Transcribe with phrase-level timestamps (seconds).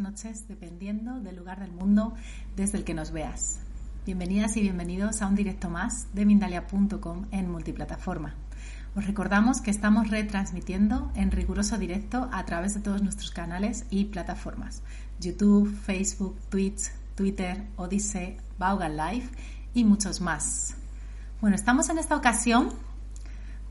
[0.00, 2.14] Noches, dependiendo del lugar del mundo
[2.56, 3.60] desde el que nos veas.
[4.04, 8.34] Bienvenidas y bienvenidos a un directo más de Mindalia.com en multiplataforma.
[8.94, 14.06] Os recordamos que estamos retransmitiendo en riguroso directo a través de todos nuestros canales y
[14.06, 14.82] plataformas:
[15.20, 19.28] YouTube, Facebook, Twitch, Twitter, Odyssey, Vaughan Live
[19.74, 20.74] y muchos más.
[21.40, 22.70] Bueno, estamos en esta ocasión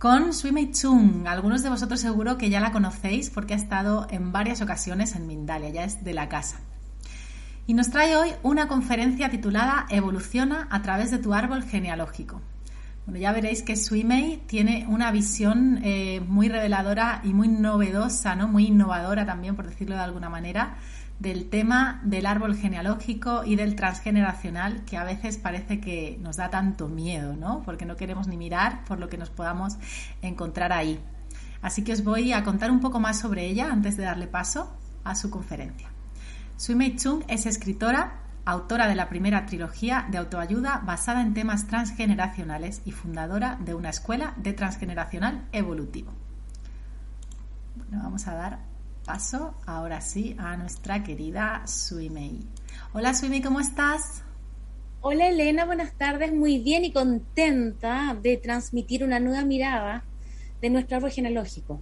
[0.02, 1.28] con Sui Chung.
[1.28, 5.28] Algunos de vosotros seguro que ya la conocéis porque ha estado en varias ocasiones en
[5.28, 6.60] Mindalia, ya es de la casa.
[7.68, 12.42] Y nos trae hoy una conferencia titulada Evoluciona a través de tu árbol genealógico.
[13.06, 18.48] Bueno, ya veréis que Sui tiene una visión eh, muy reveladora y muy novedosa, ¿no?
[18.48, 20.78] muy innovadora también, por decirlo de alguna manera,
[21.22, 26.50] del tema del árbol genealógico y del transgeneracional que a veces parece que nos da
[26.50, 27.62] tanto miedo, ¿no?
[27.64, 29.78] Porque no queremos ni mirar por lo que nos podamos
[30.24, 31.00] encontrar ahí.
[31.62, 34.76] Así que os voy a contar un poco más sobre ella antes de darle paso
[35.04, 35.90] a su conferencia.
[36.58, 41.68] Sui Mei Chung es escritora, autora de la primera trilogía de autoayuda basada en temas
[41.68, 46.12] transgeneracionales y fundadora de una escuela de transgeneracional evolutivo.
[47.76, 48.71] Bueno, vamos a dar
[49.06, 52.40] paso ahora sí a nuestra querida Suimei.
[52.94, 54.24] Hola Suimei, ¿cómo estás?
[55.02, 60.04] Hola Elena, buenas tardes, muy bien y contenta de transmitir una nueva mirada
[60.62, 61.82] de nuestro árbol genealógico.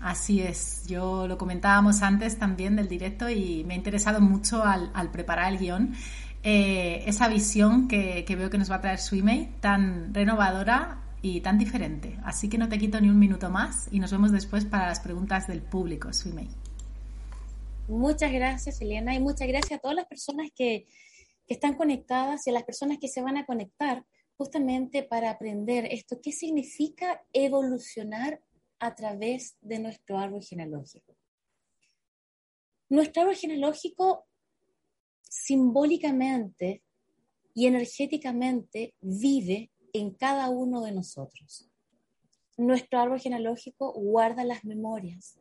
[0.00, 5.10] así es, yo lo comentábamos antes también del directo y me ha interesado mucho al,
[5.10, 5.94] preparar el guion
[6.42, 11.40] eh, esa visión que, que, veo que nos va a traer Swimei, tan renovadora y
[11.40, 12.18] tan diferente.
[12.24, 15.00] Así que no te quito ni un minuto más y nos vemos después para las
[15.00, 16.48] preguntas del público, Swimei.
[17.88, 20.86] Muchas gracias, Eliana, y muchas gracias a todas las personas que,
[21.46, 24.04] que están conectadas y a las personas que se van a conectar
[24.36, 26.20] justamente para aprender esto.
[26.22, 28.40] ¿Qué significa evolucionar
[28.78, 31.16] a través de nuestro árbol genealógico?
[32.90, 34.26] Nuestro árbol genealógico
[35.22, 36.82] simbólicamente
[37.54, 41.68] y energéticamente vive en cada uno de nosotros.
[42.56, 45.38] Nuestro árbol genealógico guarda las memorias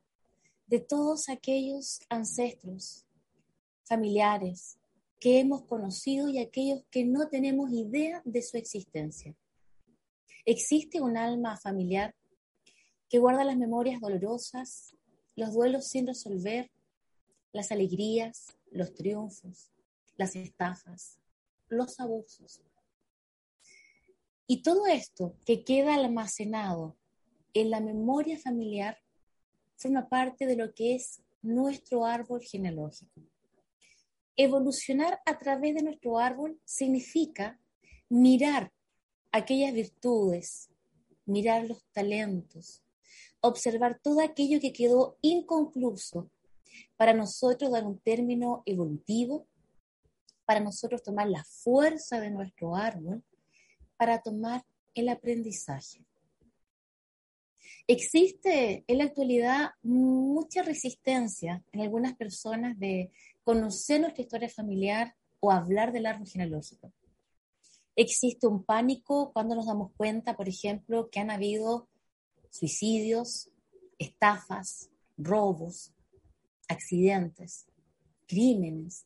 [0.67, 3.05] de todos aquellos ancestros,
[3.83, 4.77] familiares
[5.19, 9.35] que hemos conocido y aquellos que no tenemos idea de su existencia.
[10.45, 12.13] Existe un alma familiar
[13.09, 14.95] que guarda las memorias dolorosas,
[15.35, 16.69] los duelos sin resolver,
[17.53, 19.71] las alegrías, los triunfos,
[20.17, 21.17] las estafas,
[21.69, 22.61] los abusos,
[24.47, 26.95] y todo esto que queda almacenado
[27.53, 28.97] en la memoria familiar
[29.75, 33.21] forma parte de lo que es nuestro árbol genealógico.
[34.37, 37.59] Evolucionar a través de nuestro árbol significa
[38.07, 38.71] mirar
[39.31, 40.69] aquellas virtudes,
[41.25, 42.83] mirar los talentos,
[43.41, 46.29] observar todo aquello que quedó inconcluso
[46.95, 49.45] para nosotros dar un término evolutivo,
[50.45, 53.23] para nosotros tomar la fuerza de nuestro árbol
[53.97, 56.05] para tomar el aprendizaje.
[57.87, 63.11] Existe en la actualidad mucha resistencia en algunas personas de
[63.43, 66.91] conocer nuestra historia familiar o hablar del árbol genealógico.
[67.95, 71.87] Existe un pánico cuando nos damos cuenta, por ejemplo, que han habido
[72.49, 73.49] suicidios,
[73.97, 75.93] estafas, robos,
[76.67, 77.67] accidentes,
[78.27, 79.05] crímenes,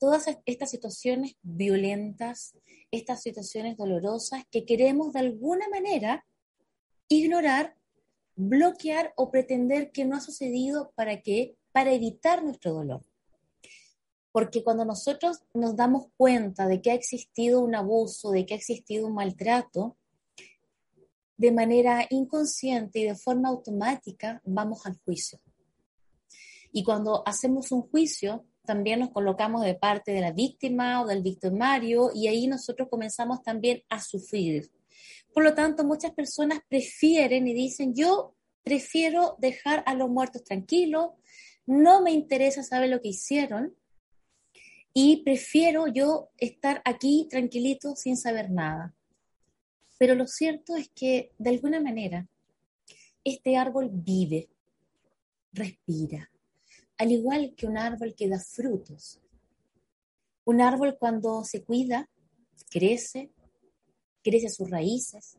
[0.00, 2.56] todas estas situaciones violentas,
[2.90, 6.26] estas situaciones dolorosas que queremos de alguna manera
[7.08, 7.76] ignorar,
[8.34, 11.54] bloquear o pretender que no ha sucedido para qué?
[11.70, 13.04] Para evitar nuestro dolor.
[14.32, 18.56] Porque cuando nosotros nos damos cuenta de que ha existido un abuso, de que ha
[18.56, 19.96] existido un maltrato,
[21.36, 25.40] de manera inconsciente y de forma automática vamos al juicio.
[26.72, 31.22] Y cuando hacemos un juicio, también nos colocamos de parte de la víctima o del
[31.22, 34.70] victimario y ahí nosotros comenzamos también a sufrir.
[35.32, 41.10] Por lo tanto, muchas personas prefieren y dicen, yo prefiero dejar a los muertos tranquilos,
[41.66, 43.74] no me interesa saber lo que hicieron
[44.92, 48.94] y prefiero yo estar aquí tranquilito sin saber nada.
[49.98, 52.26] Pero lo cierto es que, de alguna manera,
[53.22, 54.48] este árbol vive,
[55.52, 56.30] respira,
[57.00, 59.18] al igual que un árbol que da frutos.
[60.44, 62.10] Un árbol cuando se cuida,
[62.70, 63.32] crece,
[64.22, 65.38] crece sus raíces,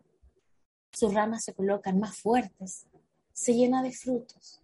[0.92, 2.88] sus ramas se colocan más fuertes,
[3.32, 4.60] se llena de frutos.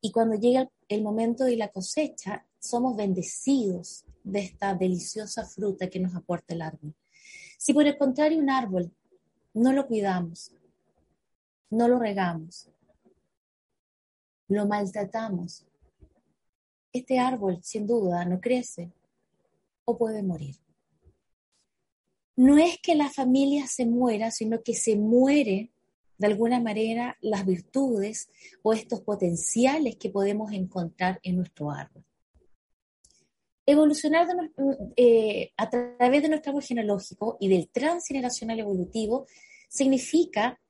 [0.00, 6.00] Y cuando llega el momento de la cosecha, somos bendecidos de esta deliciosa fruta que
[6.00, 6.96] nos aporta el árbol.
[7.58, 8.92] Si por el contrario un árbol
[9.54, 10.52] no lo cuidamos,
[11.70, 12.68] no lo regamos,
[14.48, 15.64] lo maltratamos,
[16.92, 18.92] este árbol sin duda no crece
[19.84, 20.56] o puede morir.
[22.36, 25.70] No es que la familia se muera, sino que se muere
[26.18, 28.30] de alguna manera las virtudes
[28.62, 32.04] o estos potenciales que podemos encontrar en nuestro árbol.
[33.66, 34.26] Evolucionar
[34.96, 39.26] eh, a través de nuestro árbol genealógico y del transgeneracional evolutivo
[39.68, 40.60] significa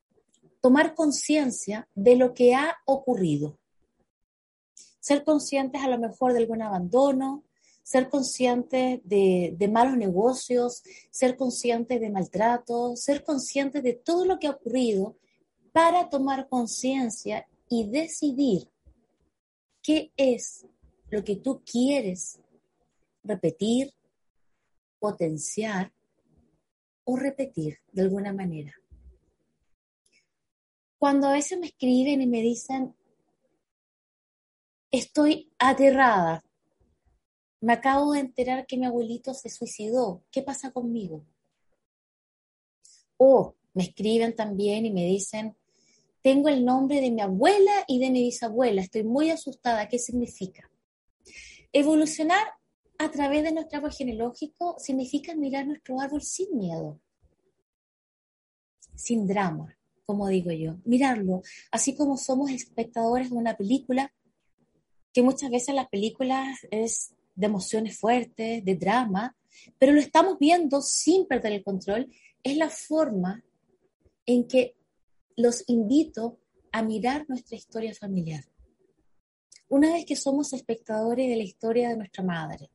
[0.61, 3.59] tomar conciencia de lo que ha ocurrido.
[5.03, 7.43] Ser conscientes a lo mejor de algún abandono,
[7.83, 14.47] ser conscientes de, malos negocios, ser conscientes de maltrato, ser conscientes de todo lo que
[14.47, 15.17] ha ocurrido
[15.73, 18.71] para tomar conciencia y decidir
[19.83, 20.67] qué es
[21.11, 22.39] lo que tú quieres
[23.25, 23.93] repetir,
[25.01, 25.93] potenciar
[27.03, 28.73] o repetir de alguna manera.
[30.97, 32.95] Cuando a veces me escriben y me dicen,
[34.93, 36.45] estoy aterrada,
[37.61, 41.25] me acabo de enterar que mi abuelito se suicidó, ¿qué pasa conmigo?
[43.17, 45.57] O me escriben también y me dicen,
[46.21, 50.71] tengo el nombre de mi abuela y de mi bisabuela, estoy muy asustada, ¿qué significa?
[51.73, 52.47] Evolucionar
[52.99, 57.01] a través de nuestro árbol genealógico significa mirar nuestro árbol sin miedo,
[58.95, 64.13] sin drama, como digo yo, mirarlo, así como somos espectadores de una película,
[65.13, 69.37] que muchas veces la película es de emociones fuertes, de drama,
[69.79, 72.11] pero lo estamos viendo sin perder el control,
[72.43, 73.45] es la forma
[74.27, 74.75] en que
[75.37, 76.39] los invito
[76.73, 78.45] a mirar nuestra historia familiar.
[79.69, 82.71] Una vez que somos espectadores de la historia de nuestra madre,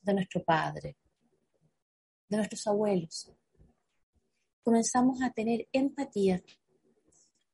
[0.00, 0.96] de nuestro padre,
[2.28, 3.30] de nuestros abuelos.
[4.62, 6.42] Comenzamos a tener empatía,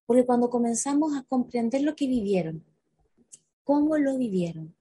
[0.07, 2.65] porque cuando comenzamos a comprender lo que vivieron,
[3.69, 4.75] cómo lo vivieron,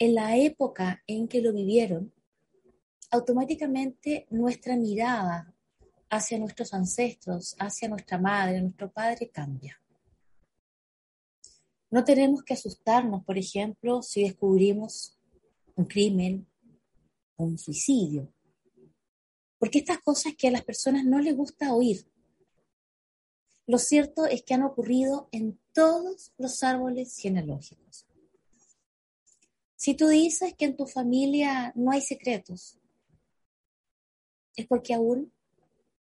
[0.00, 2.12] en la época en que lo vivieron,
[3.12, 5.54] automáticamente nuestra mirada
[6.10, 9.80] hacia nuestros ancestros, hacia nuestra madre, nuestro padre cambia.
[11.88, 15.16] No tenemos que asustarnos, por ejemplo, si descubrimos
[15.76, 16.44] un crimen,
[17.36, 18.34] un suicidio.
[19.60, 22.04] Porque estas cosas que a las personas no les gusta oír.
[23.64, 28.06] Lo cierto es que han ocurrido en todos los árboles genealógicos.
[29.74, 32.78] Si tú dices que en tu familia no hay secretos,
[34.56, 35.30] es porque aún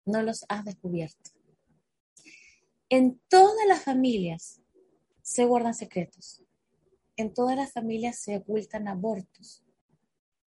[0.04, 1.30] no los has descubierto.
[2.88, 4.60] En todas las familias
[5.22, 6.42] se guardan secretos.
[7.16, 9.62] En todas las familias se ocultan abortos.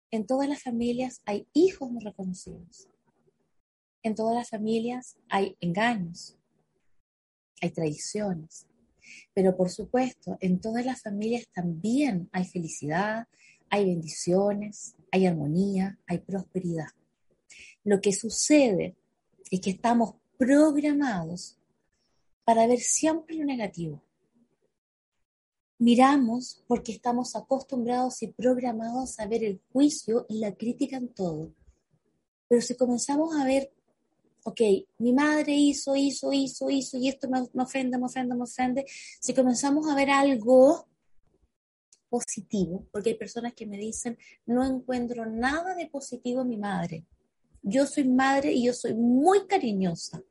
[0.09, 2.87] En todas las familias hay hijos no reconocidos.
[4.03, 6.37] En todas las familias hay engaños,
[7.61, 8.70] hay traiciones.
[9.33, 13.27] Pero por supuesto, en todas las familias también hay felicidad,
[13.69, 16.87] hay bendiciones, hay armonía, hay prosperidad.
[17.83, 18.95] Lo que sucede
[19.49, 21.57] es que estamos programados
[22.43, 24.01] para ver siempre lo negativo
[25.81, 31.55] miramos porque estamos acostumbrados y programados a ver el juicio y la crítica en todo.
[32.47, 33.73] Pero si comenzamos a ver,
[34.43, 34.61] ok,
[34.99, 39.33] mi madre hizo, hizo, hizo, hizo, y esto me, ofende, me ofende, me ofende, si
[39.33, 40.87] comenzamos a ver algo
[42.09, 47.05] positivo, porque hay personas que me dicen, no encuentro nada de positivo en mi madre.
[47.61, 50.21] Yo soy madre y yo soy muy cariñosa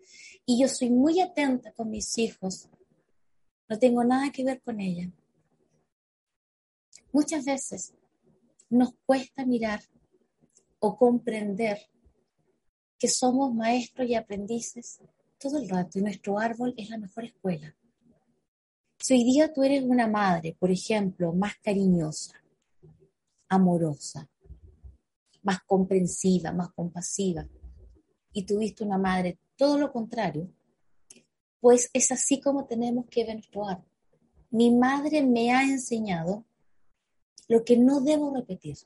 [0.44, 2.68] y yo soy muy atenta con mis hijos.
[3.68, 5.10] No tengo nada que ver con ella.
[7.12, 7.94] Muchas veces
[8.68, 9.80] nos cuesta mirar
[10.80, 11.78] o comprender
[13.00, 15.00] que somos maestros y aprendices
[15.38, 17.74] todo el rato y nuestro árbol es la mejor escuela.
[18.98, 22.34] Si hoy día tú eres una madre, por ejemplo, más cariñosa,
[23.48, 24.28] amorosa,
[25.42, 27.48] más comprensiva, más compasiva,
[28.34, 30.52] y tuviste una madre todo lo contrario,
[31.58, 33.82] pues es así como tenemos que evaluar.
[34.50, 36.44] Mi madre me ha enseñado
[37.48, 38.76] lo que no debo repetir.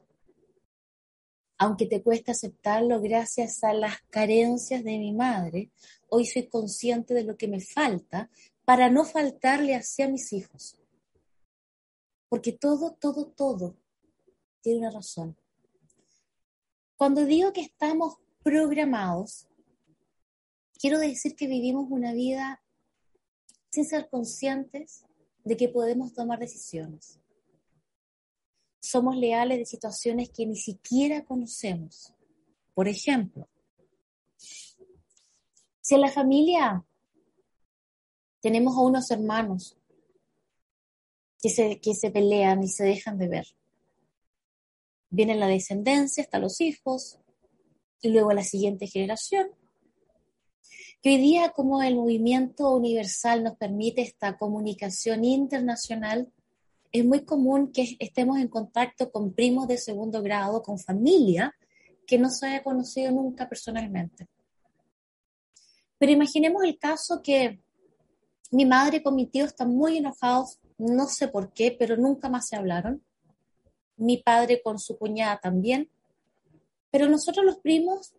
[1.58, 5.70] Aunque te cuesta aceptarlo gracias a las carencias de mi madre,
[6.08, 8.30] hoy soy consciente de lo que me falta
[8.64, 10.76] para no faltarle a mis hijos.
[12.28, 13.76] Porque todo, todo, todo
[14.60, 15.36] tiene una razón.
[16.96, 19.46] Cuando digo que estamos programados,
[20.78, 22.62] quiero decir que vivimos una vida
[23.70, 25.04] sin ser conscientes
[25.44, 27.20] de que podemos tomar decisiones.
[28.84, 32.12] Somos leales de situaciones que ni siquiera conocemos.
[32.74, 33.48] Por ejemplo,
[34.36, 36.84] si en la familia
[38.40, 39.78] tenemos a unos hermanos
[41.40, 43.46] que se, que se pelean y se dejan de ver,
[45.08, 47.18] viene la descendencia hasta los hijos
[48.02, 49.48] y luego la siguiente generación
[51.00, 56.32] que hoy día como el movimiento universal nos permite esta comunicación internacional,
[56.94, 61.52] es muy común que estemos en contacto con primos de segundo grado, con familia
[62.06, 64.28] que no se haya conocido nunca personalmente.
[65.98, 67.60] Pero imaginemos el caso que
[68.52, 72.46] mi madre con mi tío están muy enojados, no sé por qué, pero nunca más
[72.46, 73.02] se hablaron.
[73.96, 75.90] Mi padre con su cuñada también.
[76.92, 78.14] Pero nosotros los primos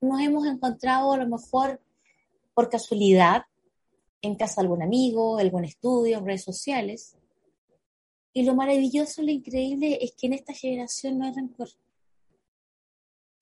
[0.00, 1.82] nos hemos encontrado a lo mejor
[2.54, 3.42] por casualidad
[4.22, 7.17] en casa de algún amigo, algún estudio, en redes sociales.
[8.32, 11.68] Y lo maravilloso, lo increíble es que en esta generación no hay rencor.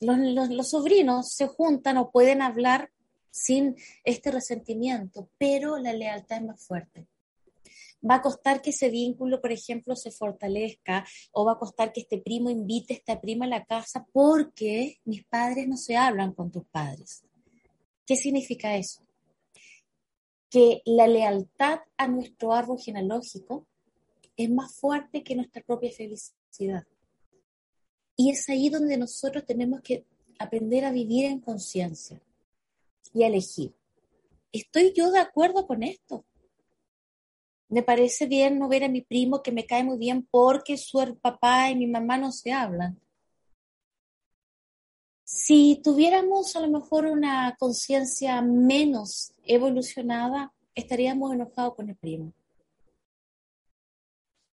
[0.01, 2.91] Los, sobrinos se juntan o pueden hablar
[3.31, 7.07] sin este resentimiento, pero la lealtad es más fuerte.
[8.09, 12.03] Va a costar que ese vínculo, por ejemplo, se fortalezca o va a costar que
[12.03, 16.33] este primo invite a esta prima a la casa porque mis padres no se hablan
[16.33, 17.25] con tus padres.
[18.07, 19.07] ¿Qué significa eso?
[20.51, 23.67] que la lealtad a nuestro árbol genealógico
[24.37, 26.87] es más fuerte que nuestra propia felicidad.
[28.17, 30.05] Y es ahí donde nosotros tenemos que
[30.39, 32.21] aprender a vivir en conciencia
[33.13, 33.75] y a elegir.
[34.53, 36.25] ¿Estoy yo de acuerdo con esto?
[37.69, 41.19] Me parece bien no ver a mi primo que me cae muy bien porque su
[41.21, 43.01] papá y mi mamá no se hablan.
[45.25, 52.33] Si tuviéramos a lo mejor una conciencia menos evolucionada, estaríamos enojados con el primo.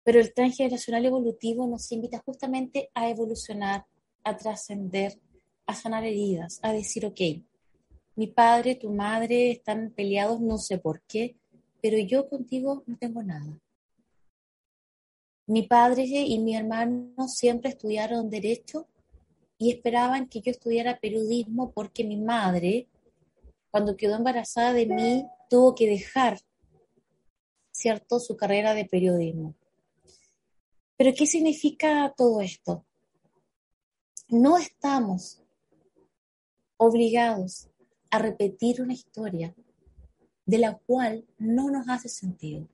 [0.03, 3.85] Pero el transgeneracional evolutivo nos invita justamente a evolucionar,
[4.23, 5.19] a trascender,
[5.65, 7.21] a sanar heridas, a decir, ok,
[8.15, 11.35] mi padre, tu madre están peleados, no sé por qué,
[11.81, 13.59] pero yo contigo no tengo nada.
[15.47, 18.87] Mi padre y mi hermano siempre estudiaron derecho
[19.57, 22.87] y esperaban que yo estudiara periodismo porque mi madre,
[23.71, 26.39] cuando quedó embarazada de mí, tuvo que dejar,
[27.71, 29.55] ¿cierto?, su carrera de periodismo.
[30.97, 32.85] Pero ¿qué significa todo esto?
[34.27, 35.41] No estamos
[36.77, 37.69] obligados
[38.11, 39.55] a repetir una historia
[40.45, 42.67] de la cual no nos hace sentido.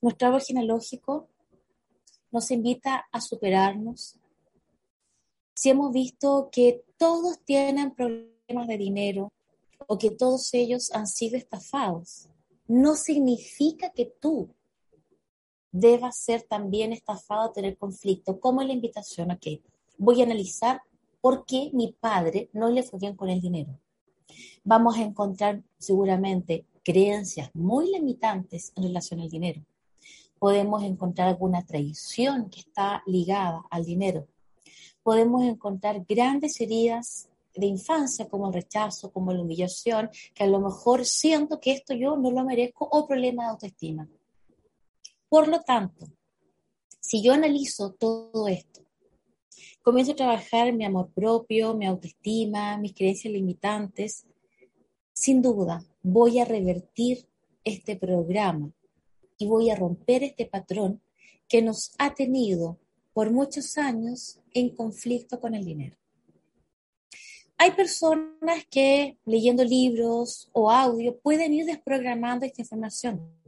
[0.00, 1.28] Nuestro árbol genealógico
[2.30, 4.16] nos invita a superarnos,
[5.54, 9.32] si hemos visto que todos tienen problemas de dinero
[9.86, 12.28] o que todos ellos han sido estafados,
[12.66, 14.54] no significa que tú
[15.72, 19.62] debas ser también estafado, tener conflicto, como la invitación a que
[19.98, 20.82] voy a analizar
[21.20, 23.78] por qué mi padre no le fue bien con el dinero.
[24.64, 29.62] Vamos a encontrar seguramente creencias muy limitantes en relación al dinero.
[30.38, 34.26] Podemos encontrar alguna traición que está ligada al dinero
[35.02, 40.60] podemos encontrar grandes heridas de infancia como el rechazo, como la humillación, que a lo
[40.60, 44.08] mejor siento que esto yo no lo merezco o problema de autoestima.
[45.30, 46.08] Por lo tanto,
[46.98, 48.84] si yo analizo todo esto,
[49.80, 54.26] comienzo a trabajar mi amor propio, mi autoestima, mis creencias limitantes,
[55.12, 57.28] sin duda voy a revertir
[57.62, 58.72] este programa
[59.38, 61.00] y voy a romper este patrón
[61.46, 62.80] que nos ha tenido
[63.12, 65.96] por muchos años en conflicto con el dinero.
[67.56, 73.39] Hay personas que leyendo libros o audio pueden ir desprogramando esta información.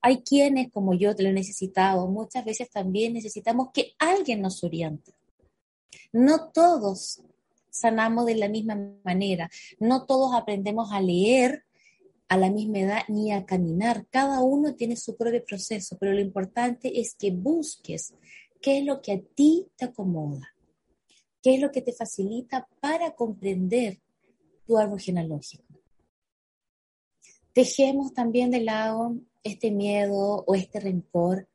[0.00, 4.62] Hay quienes, como yo te lo he necesitado, muchas veces también necesitamos que alguien nos
[4.62, 5.12] oriente.
[6.12, 7.20] No todos
[7.70, 11.64] sanamos de la misma manera, no todos aprendemos a leer
[12.28, 14.06] a la misma edad ni a caminar.
[14.10, 18.14] Cada uno tiene su propio proceso, pero lo importante es que busques
[18.60, 20.56] qué es lo que a ti te acomoda,
[21.46, 24.00] ¿Qué es lo que te facilita para comprender
[24.66, 25.62] tu árbol genealógico?
[27.54, 29.14] Dejemos también de lado
[29.46, 31.48] este miedo o este rencor.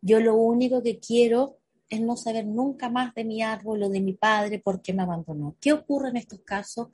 [0.00, 1.58] Yo lo único que quiero
[1.88, 5.56] es no saber nunca más de mi árbol o de mi padre porque me abandonó.
[5.60, 6.88] ¿Qué ocurre en estos casos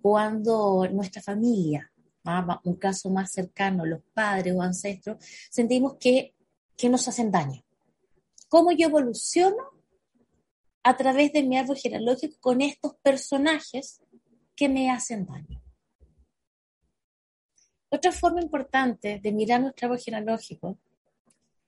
[0.00, 1.92] cuando nuestra familia,
[2.24, 2.60] ¿ah?
[2.64, 6.34] un caso más cercano, los padres o ancestros, sentimos que,
[6.76, 7.62] que nos hacen daño?
[8.48, 9.62] ¿Cómo yo evoluciono
[10.82, 14.00] a través de mi árbol genealógico con estos personajes
[14.56, 15.61] que me hacen daño?
[17.94, 20.78] Otra forma importante de mirar nuestro árbol genealógico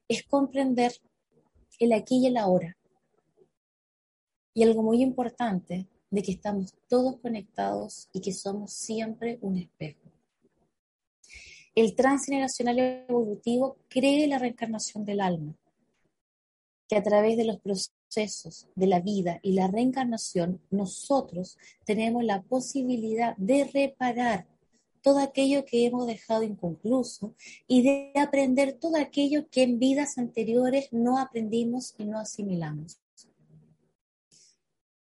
[0.08, 0.92] es comprender
[1.78, 2.78] el aquí y el ahora.
[4.54, 10.00] Y algo muy importante de que estamos todos conectados y que somos siempre un espejo.
[11.74, 15.54] El transgeneracional evolutivo cree la reencarnación del alma,
[16.88, 22.40] que a través de los procesos de la vida y la reencarnación nosotros tenemos la
[22.40, 24.53] posibilidad de reparar
[25.04, 27.34] todo aquello que hemos dejado inconcluso
[27.68, 32.98] y de aprender todo aquello que en vidas anteriores no aprendimos y no asimilamos.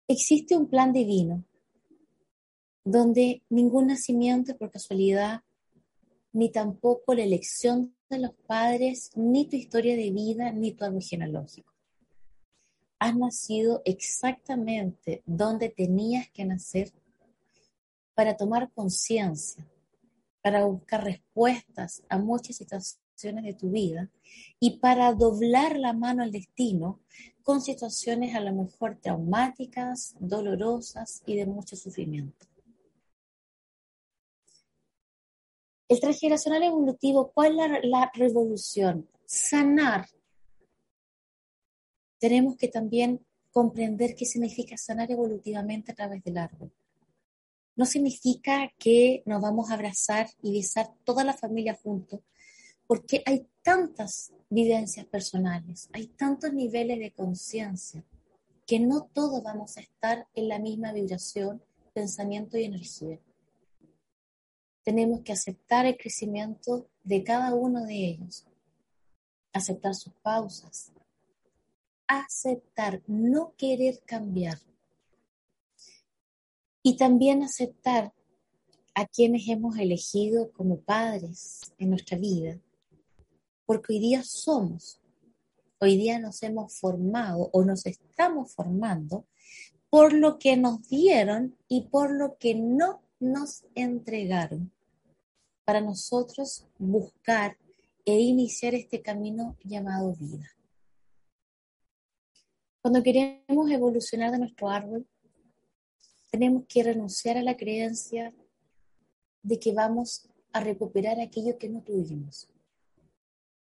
[0.07, 1.45] Existe un plan divino
[2.83, 5.41] donde ningún nacimiento por casualidad,
[6.33, 11.03] ni tampoco la elección de los padres, ni tu historia de vida, ni tu árbol
[11.03, 11.71] genealógico.
[12.97, 16.91] Has nacido exactamente donde tenías que nacer
[18.15, 19.63] para tomar conciencia
[20.43, 24.11] para buscar respuestas a muchas situaciones de tu vida
[24.59, 26.99] y para doblar la mano al destino
[27.43, 32.45] con situaciones a lo mejor traumáticas, dolorosas y de mucho sufrimiento.
[35.87, 39.07] El transgeneracional evolutivo, ¿cuál es la, revolución?
[39.25, 40.09] Sanar.
[42.19, 46.73] Tenemos que también comprender qué significa sanar evolutivamente a través del árbol
[47.75, 52.21] no significa que nos vamos a abrazar y besar toda la familia juntos,
[52.87, 58.03] porque hay tantas vivencias personales, hay tantos niveles de conciencia,
[58.67, 61.61] que no todos vamos a estar en la misma vibración,
[61.93, 63.19] pensamiento y energía.
[64.83, 68.45] Tenemos que aceptar el crecimiento de cada uno de ellos,
[69.51, 70.91] aceptar sus pausas,
[72.07, 74.59] aceptar, no querer cambiar
[76.83, 78.13] y también aceptar
[78.93, 82.59] a quienes hemos elegido como padres en nuestra vida,
[83.65, 84.99] porque hoy día somos,
[85.79, 89.25] hoy día nos hemos formado o nos estamos formando
[89.89, 94.71] por lo que nos dieron y por lo que no nos entregaron,
[95.63, 97.57] para nosotros buscar
[98.05, 100.49] e iniciar este camino llamado vida.
[102.81, 105.07] Cuando queremos evolucionar de nuestro árbol,
[106.33, 108.33] tenemos que renunciar a la creencia
[109.43, 112.49] de que vamos a recuperar aquello que no tuvimos.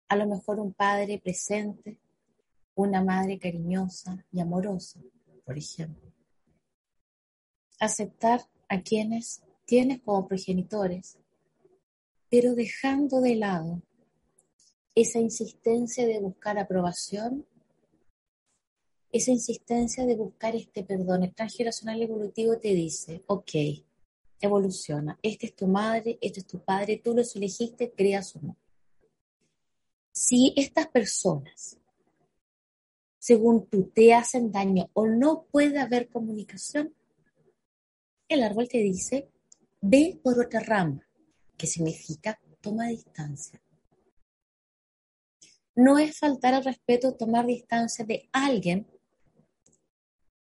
[0.08, 2.00] A lo mejor un padre presente,
[2.74, 5.00] una madre cariñosa y amorosa,
[5.44, 6.12] por ejemplo.
[7.78, 11.16] Aceptar a quienes tienes como progenitores,
[12.28, 13.82] pero dejando de lado
[14.96, 17.46] esa insistencia de buscar aprobación
[19.10, 21.24] esa insistencia de buscar este perdón.
[21.24, 23.50] El transgeneracional evolutivo te dice, ok,
[24.40, 28.56] evoluciona, esta es tu madre, este es tu padre, tú los elegiste, creas o no.
[30.12, 31.78] Si estas personas,
[33.18, 36.94] según tú, te hacen daño o no puede haber comunicación,
[38.28, 39.30] el árbol te dice,
[39.80, 41.06] ve por otra rama,
[41.56, 43.62] que significa toma distancia.
[45.74, 48.86] No es faltar al respeto tomar distancia de alguien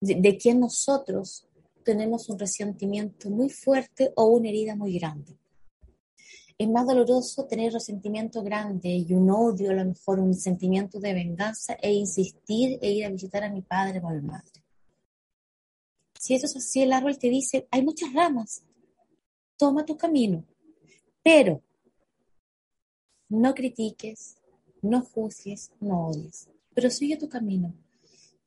[0.01, 1.47] de, quien nosotros
[1.85, 5.37] tenemos un resentimiento muy fuerte o una herida muy grande.
[6.57, 11.15] Es más doloroso tener resentimiento grande y un odio, a lo mejor un sentimiento de
[11.15, 14.65] venganza e insistir e ir a visitar a mi padre o a mi madre.
[16.19, 18.65] Si eso es así, el árbol te dice, hay muchas ramas,
[19.57, 20.45] toma tu camino,
[21.23, 21.63] pero
[23.29, 24.37] no critiques,
[24.83, 27.73] no juzgues, no odies, pero sigue tu camino.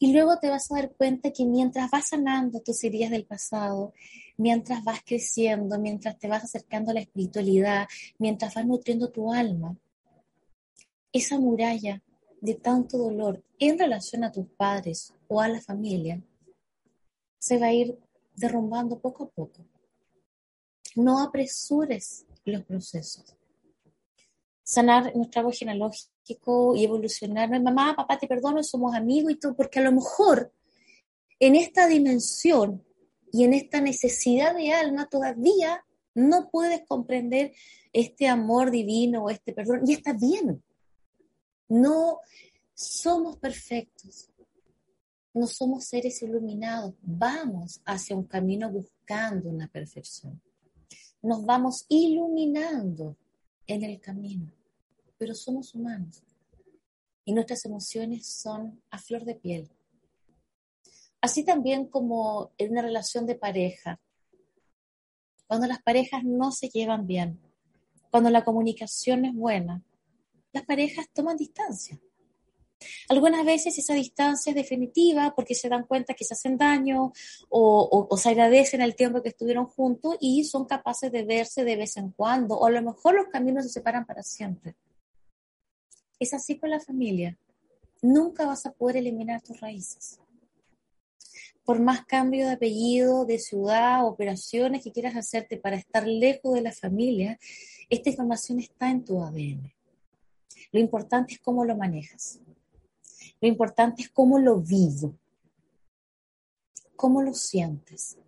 [0.03, 3.93] Y luego te vas a dar cuenta que mientras vas sanando tus heridas del pasado,
[4.35, 7.87] mientras vas creciendo, mientras te vas acercando a la espiritualidad,
[8.17, 9.77] mientras vas nutriendo tu alma,
[11.13, 12.01] esa muralla
[12.41, 16.19] de tanto dolor en relación a tus padres o a la familia
[17.37, 17.95] se va a ir
[18.35, 19.67] derrumbando poco a poco.
[20.95, 23.37] No apresures los procesos.
[24.63, 26.10] Sanar nuestra árbol genealógico
[26.75, 27.49] y evolucionar.
[27.61, 30.53] Mamá, papá, te perdono, somos amigos y todo, porque a lo mejor
[31.39, 32.83] en esta dimensión
[33.31, 37.53] y en esta necesidad de alma todavía no puedes comprender
[37.93, 39.81] este amor divino o este perdón.
[39.85, 40.63] Y está bien.
[41.67, 42.19] No
[42.73, 44.29] somos perfectos.
[45.33, 46.93] No somos seres iluminados.
[47.01, 50.41] Vamos hacia un camino buscando una perfección.
[51.21, 53.15] Nos vamos iluminando
[53.65, 54.51] en el camino.
[55.21, 56.23] Pero somos humanos.
[57.25, 59.69] Y nuestras emociones son a flor de piel.
[61.21, 64.01] Así también como en una relación de pareja.
[65.45, 67.39] Cuando las parejas no se llevan bien,
[68.09, 69.83] cuando la comunicación es buena,
[70.53, 72.01] las parejas toman distancia.
[73.07, 77.13] Algunas veces esa distancia es definitiva porque se dan cuenta que se hacen daño
[77.47, 81.75] o, o, se agradecen el tiempo que estuvieron juntos y son capaces de verse de
[81.75, 84.75] vez en cuando o a lo mejor los caminos se separan para siempre.
[86.21, 87.35] Es así con la familia.
[87.99, 90.19] Nunca vas a poder eliminar tus raíces.
[91.65, 96.61] Por más cambio de apellido, de ciudad, operaciones que quieras hacerte para estar lejos de
[96.61, 97.39] la familia,
[97.89, 99.73] esta información está en tu ADN.
[100.71, 102.39] Lo importante es cómo lo manejas.
[103.41, 105.15] Lo importante es cómo lo vivo.
[106.95, 108.19] Cómo lo sientes.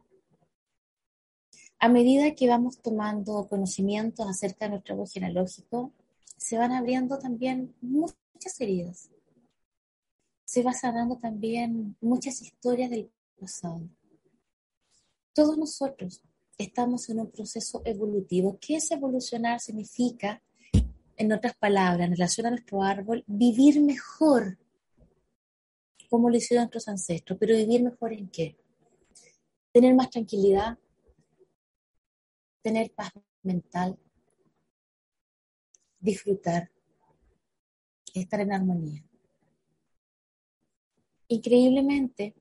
[1.77, 5.91] A medida que vamos tomando conocimientos acerca de nuestro árbol genealógico,
[6.43, 9.09] se van abriendo también muchas heridas.
[10.43, 13.89] Se van sanando también muchas historias del pasado.
[15.33, 16.21] Todos nosotros
[16.57, 18.57] estamos en un proceso evolutivo.
[18.59, 19.61] ¿Qué es evolucionar?
[19.61, 20.43] Significa,
[21.15, 24.57] en otras palabras, en relación a nuestro árbol, vivir mejor
[26.09, 28.57] como lo hicieron nuestros ancestros, pero vivir mejor en qué?
[29.71, 30.77] Tener más tranquilidad,
[32.61, 33.97] tener paz mental,
[36.03, 36.69] disfrutar,
[38.13, 39.03] estar en armonía.
[41.29, 42.35] Increíblemente,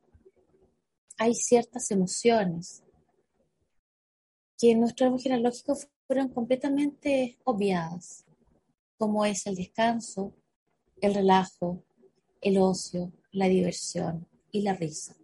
[1.16, 2.82] hay ciertas emociones
[4.58, 8.26] que en nuestro árbol genealógico fueron completamente obviadas,
[8.98, 10.34] como es el descanso,
[11.00, 11.84] el relajo,
[12.40, 15.16] el ocio, la diversión y la risa.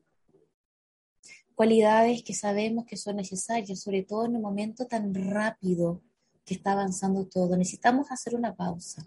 [1.57, 6.03] Cualidades que sabemos que son necesarias, sobre todo en un momento tan rápido
[6.49, 7.59] que está avanzando todo.
[7.59, 9.07] Necesitamos hacer una pausa.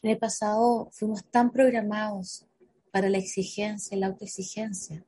[0.00, 2.46] En el pasado fuimos tan programados
[2.90, 5.04] para la exigencia, la autoexigencia,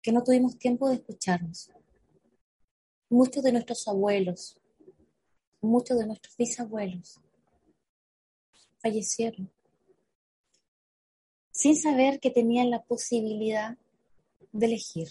[0.00, 1.70] que no tuvimos tiempo de escucharnos.
[3.08, 4.56] Muchos de nuestros abuelos,
[5.60, 7.20] muchos de nuestros bisabuelos
[8.78, 9.50] fallecieron
[11.50, 13.76] sin saber que tenían la posibilidad
[14.52, 15.08] de elegir,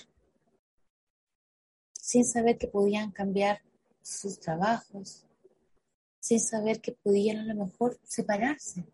[1.92, 3.62] sin saber que podían cambiar
[4.02, 5.26] sus trabajos,
[6.20, 8.86] sin saber que podían a lo mejor separarse,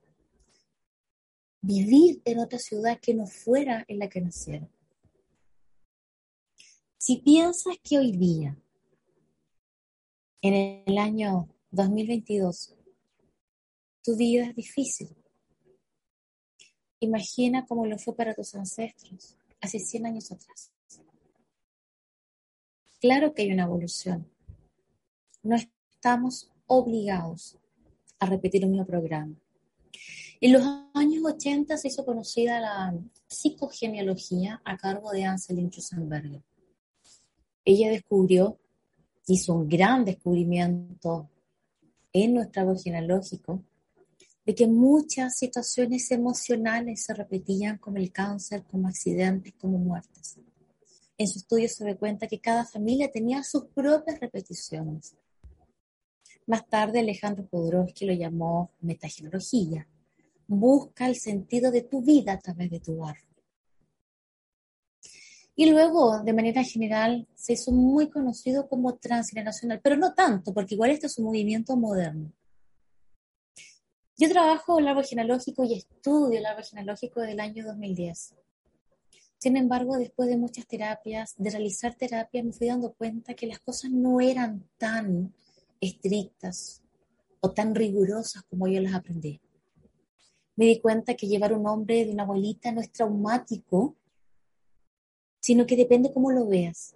[1.62, 4.70] vivir en otra ciudad que no fuera en la que nacieron.
[6.98, 8.58] Si piensas que hoy día,
[10.42, 12.76] en el año 2022,
[14.04, 15.10] tu vida es difícil,
[17.00, 20.72] imagina cómo lo fue para tus ancestros hace 100 años atrás.
[23.00, 24.35] Claro que hay una evolución.
[25.46, 27.58] No estamos obligados
[28.20, 29.34] a repetir el mismo programa.
[30.42, 32.94] En los años 80 se hizo conocida la
[33.28, 36.42] psicogenealogía a cargo de Anselin Rosenberg
[37.66, 38.60] ella descubrió,
[39.28, 41.32] hizo un gran descubrimiento
[42.14, 43.64] en nuestro árbol genealógico,
[44.46, 50.38] de que muchas situaciones emocionales se repetían como el cáncer, como accidentes, como muertes.
[51.18, 55.16] En su estudio se ve cuenta que cada familia tenía sus propias repeticiones.
[56.48, 59.88] Más tarde Alejandro Podorowski lo llamó metagenealogía.
[60.48, 63.24] Busca el sentido de tu vida a través de tu árbol.
[65.56, 70.76] Y luego, de manera general, se hizo muy conocido como transgeneracional, pero no tanto, porque
[70.76, 72.32] igual este es un movimiento moderno.
[74.18, 78.36] Yo trabajo el árbol genealógico y estudio el árbol genealógico desde el año 2010.
[79.38, 83.60] Sin embargo, después de muchas terapias, de realizar terapias, me fui dando cuenta que las
[83.60, 85.34] cosas no eran tan
[85.80, 86.84] estrictas
[87.40, 89.42] o tan rigurosas como yo las aprendí.
[90.56, 93.96] Me di cuenta que llevar un nombre de una abuelita no es traumático
[95.46, 96.96] sino que depende cómo lo veas.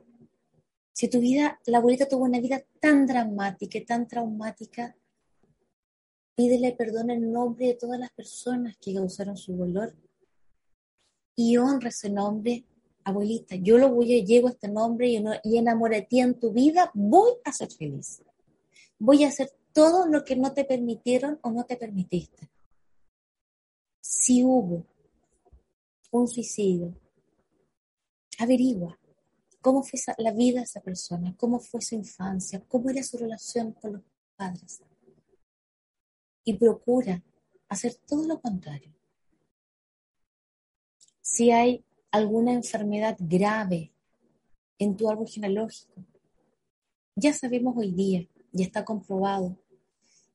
[0.92, 4.98] Si tu vida, la abuelita tuvo una vida tan dramática y tan traumática,
[6.34, 9.96] pídele perdón en nombre de todas las personas que causaron su dolor
[11.36, 12.66] y honra ese nombre,
[13.04, 13.56] abuelita.
[13.56, 17.54] Yo lo voy a llevo este nombre y, y enamoré en tu vida, voy a
[17.54, 18.24] ser feliz.
[19.00, 22.50] Voy a hacer todo lo que no te permitieron o no te permitiste.
[24.02, 24.86] Si hubo
[26.12, 26.94] un suicidio,
[28.38, 28.98] Averigua
[29.62, 33.74] cómo fue la vida de esa persona, cómo fue su infancia, cómo era su relación
[33.74, 34.02] con los
[34.36, 34.82] padres.
[36.44, 37.22] Y procura
[37.68, 38.94] hacer todo lo contrario.
[41.22, 43.92] Si hay alguna enfermedad grave
[44.78, 46.04] en tu árbol genealógico,
[47.16, 49.58] ya sabemos hoy día, ya está comprobado,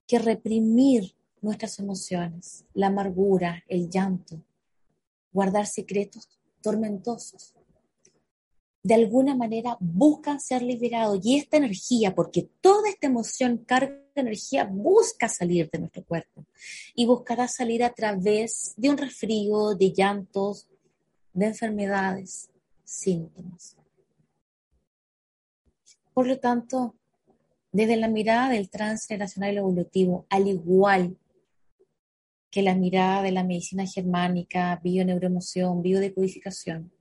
[0.07, 4.41] que reprimir nuestras emociones, la amargura, el llanto,
[5.33, 6.29] guardar secretos
[6.61, 7.55] tormentosos,
[8.85, 14.21] de alguna manera buscan ser liberados y esta energía, porque toda esta emoción, carga de
[14.21, 16.45] energía, busca salir de nuestro cuerpo
[16.95, 20.69] y buscará salir a través de un resfrío, de llantos,
[21.33, 22.51] de enfermedades,
[22.85, 23.75] síntomas.
[26.13, 26.95] Por lo tanto,
[27.75, 31.19] desde la mirada del transgeneracional evolutivo, al igual
[32.49, 36.93] que la mirada de la medicina germánica, bioneuroemoción, biodecodificación,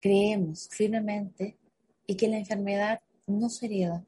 [0.00, 1.58] creemos firmemente
[2.06, 4.06] y que la enfermedad no se hereda,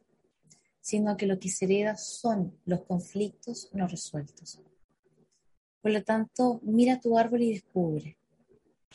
[0.80, 4.62] sino que lo que se hereda son los conflictos no resueltos.
[5.82, 8.16] Por lo tanto, mira tu árbol y descubre.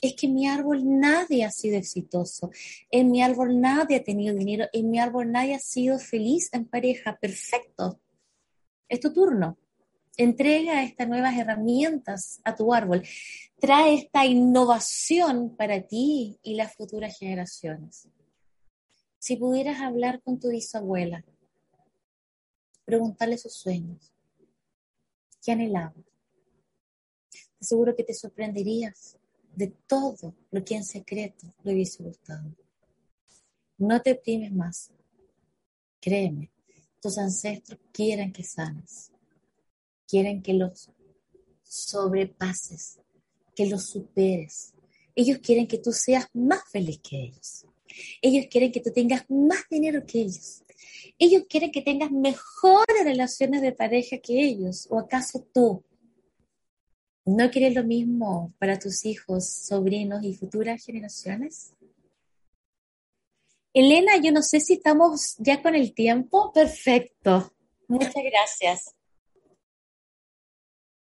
[0.01, 2.51] Es que en mi árbol nadie ha sido exitoso,
[2.91, 6.65] en mi árbol nadie ha tenido dinero, en mi árbol nadie ha sido feliz en
[6.65, 7.17] pareja.
[7.19, 7.99] Perfecto.
[8.87, 9.57] Es tu turno.
[10.17, 13.03] Entrega estas nuevas herramientas a tu árbol.
[13.59, 18.07] Trae esta innovación para ti y las futuras generaciones.
[19.19, 21.23] Si pudieras hablar con tu bisabuela,
[22.85, 24.13] preguntarle sus sueños,
[25.43, 25.93] qué anhelaba,
[27.59, 29.17] seguro que te sorprenderías
[29.57, 32.55] de todo lo que en secreto le hubiese gustado.
[33.79, 34.91] No te primes más.
[35.99, 36.51] Créeme,
[37.01, 39.11] tus ancestros quieren que sanes,
[40.07, 40.91] quieren que los
[41.63, 42.99] sobrepases,
[43.55, 44.75] que los superes.
[45.15, 47.65] Ellos quieren que tú seas más feliz que ellos.
[48.21, 50.61] Ellos quieren que tú tengas más dinero que ellos.
[51.17, 54.85] Ellos quieren que tengas mejores relaciones de pareja que ellos.
[54.91, 55.83] ¿O acaso tú
[57.27, 61.73] ¿No quieres lo mismo para tus hijos, sobrinos y futuras generaciones?
[63.73, 66.53] Elena, yo no sé si estamos ya con el tiempo.
[66.53, 67.51] Perfecto.
[67.89, 68.95] Muchas gracias.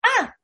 [0.02, 0.34] Ah,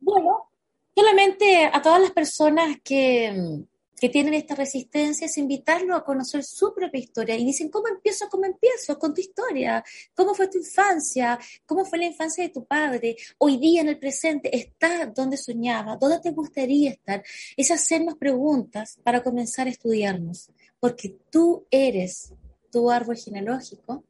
[0.00, 0.50] bueno,
[0.92, 3.62] solamente a todas las personas que,
[3.98, 7.36] que tienen esta resistencia es invitarlo a conocer su propia historia.
[7.36, 8.28] Y dicen, ¿cómo empiezo?
[8.30, 8.98] ¿Cómo empiezo?
[8.98, 9.84] Con tu historia.
[10.14, 11.38] ¿Cómo fue tu infancia?
[11.66, 13.16] ¿Cómo fue la infancia de tu padre?
[13.38, 15.96] Hoy día, en el presente, ¿estás donde soñaba?
[15.96, 17.24] ¿Dónde te gustaría estar?
[17.56, 20.50] Es hacernos preguntas para comenzar a estudiarnos.
[20.80, 22.32] Porque tú eres
[22.70, 24.04] tu árbol genealógico.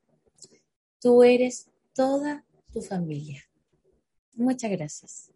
[1.01, 3.43] Tú eres toda tu familia.
[4.35, 5.31] Muchas gracias.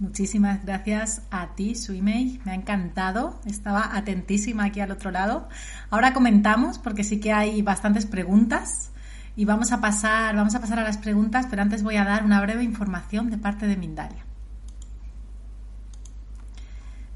[0.00, 2.40] Muchísimas gracias a ti, Suimei.
[2.46, 3.38] Me ha encantado.
[3.44, 5.46] Estaba atentísima aquí al otro lado.
[5.90, 8.92] Ahora comentamos porque sí que hay bastantes preguntas
[9.36, 12.24] y vamos a pasar, vamos a pasar a las preguntas, pero antes voy a dar
[12.24, 14.24] una breve información de parte de Mindalia.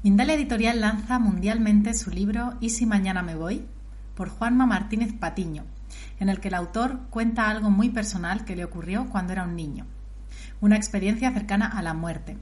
[0.03, 3.65] Mindalia Editorial lanza mundialmente su libro ¿Y si mañana me voy?
[4.13, 5.63] por Juanma Martínez Patiño,
[6.19, 9.55] en el que el autor cuenta algo muy personal que le ocurrió cuando era un
[9.55, 9.87] niño,
[10.61, 12.37] una experiencia cercana a la muerte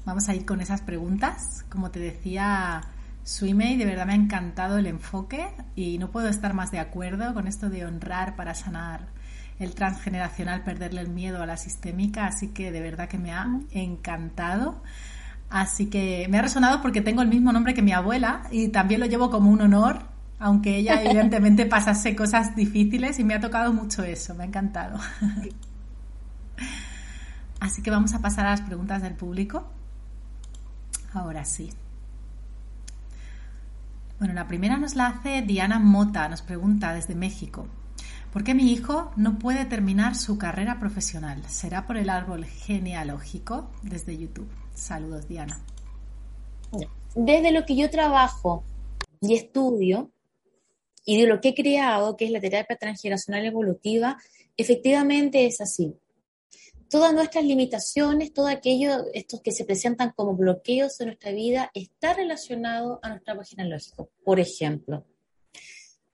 [0.05, 1.65] vamos a ir con esas preguntas.
[1.69, 2.81] Como te decía
[3.25, 7.35] Swimey, de verdad me ha encantado el enfoque y no puedo estar más de acuerdo
[7.35, 9.09] con esto de honrar para sanar
[9.59, 13.49] el transgeneracional, perderle el miedo a la sistémica, así que de verdad que me ha
[13.73, 14.81] encantado.
[15.49, 19.01] Así que me ha resonado porque tengo el mismo nombre que mi abuela y también
[19.01, 20.05] lo llevo como un honor,
[20.39, 25.01] aunque ella evidentemente pasase cosas difíciles y me ha tocado mucho eso, me ha encantado.
[27.61, 29.65] Así que vamos a pasar a las preguntas del público.
[31.13, 31.71] Ahora sí.
[34.19, 37.67] Bueno, la primera nos la hace Diana Mota, nos pregunta desde México.
[38.33, 41.43] ¿Por qué mi hijo no puede terminar su carrera profesional?
[41.49, 43.71] ¿Será por el árbol genealógico?
[43.83, 44.49] Desde YouTube.
[44.75, 45.59] Saludos, Diana.
[47.15, 48.65] Desde lo que yo trabajo
[49.21, 50.11] y estudio
[51.05, 54.17] y de lo que he creado, que es la terapia transgeneracional evolutiva,
[54.57, 55.97] efectivamente es así
[56.91, 62.15] todas nuestras limitaciones, todo aquello, estos que se presentan como bloqueos en nuestra vida, está
[62.15, 64.11] relacionado a nuestro árbol genealógico.
[64.25, 65.07] Por ejemplo,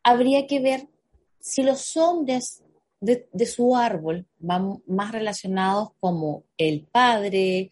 [0.02, 0.86] habría que ver
[1.40, 2.62] si los hombres
[3.00, 7.70] de, su árbol van más relacionados como el padre,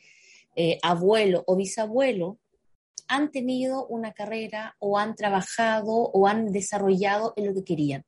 [0.56, 2.38] eh, abuelo o bisabuelo,
[3.06, 8.06] han tenido una carrera o han trabajado o han desarrollado en lo que querían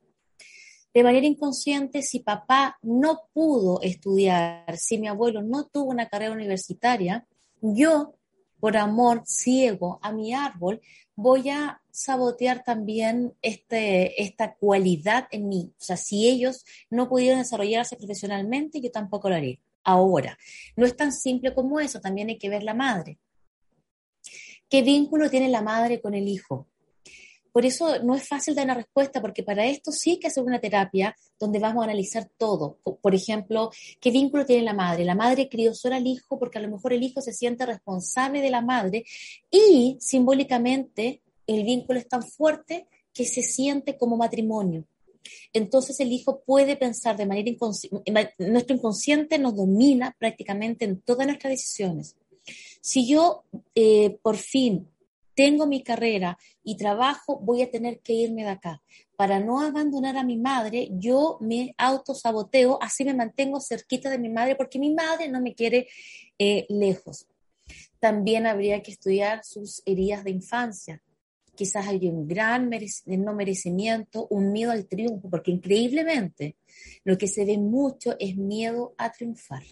[0.97, 6.33] de manera inconsciente, si papá no pudo estudiar, si mi abuelo no tuvo una carrera
[6.33, 7.27] universitaria,
[7.61, 8.15] yo,
[8.59, 10.81] por amor ciego a mi árbol,
[11.15, 15.71] voy a sabotear también este, esta cualidad en mí.
[15.79, 19.61] O sea, si ellos no pudieron desarrollarse profesionalmente, yo tampoco lo haré.
[19.85, 20.39] Ahora,
[20.77, 23.19] no es tan simple como eso, también hay que ver la madre.
[24.71, 26.69] ¿Qué vínculo tiene la madre con el hijo?
[27.57, 30.61] Por eso no es fácil dar una respuesta, porque para esto sí que hacer una
[30.61, 32.77] terapia donde vamos a analizar todo.
[33.01, 35.07] Por ejemplo, ¿qué vínculo tiene la madre?
[35.07, 38.42] La madre crió sola al hijo porque a lo mejor el hijo se siente responsable
[38.42, 39.07] de la madre
[39.51, 44.85] y simbólicamente el vínculo es tan fuerte que se siente como matrimonio.
[45.55, 51.27] Entonces el hijo puede pensar de manera inconsciente, nuestro inconsciente nos domina prácticamente en todas
[51.27, 52.16] nuestras decisiones.
[52.83, 54.90] Si yo eh, por fin
[55.37, 58.83] tengo mi carrera y trabajo, voy a tener que irme de acá.
[59.16, 64.31] Para no abandonar a mi madre, yo me autosaboteo, así me mantengo cerquita de mi
[64.31, 65.88] madre porque mi madre no me quiere
[66.38, 67.29] eh, lejos.
[68.01, 71.03] También habría que estudiar sus heridas de infancia.
[71.55, 72.70] Quizás hay un gran
[73.07, 76.57] no merecimiento, un miedo al triunfo, porque increíblemente
[77.05, 79.62] lo que se ve mucho es miedo a triunfar